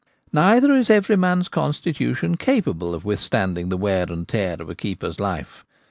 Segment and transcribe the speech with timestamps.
[0.33, 5.19] Neither is every man's constitution capable of withstanding the wear and tear of a keeper's
[5.19, 5.63] life.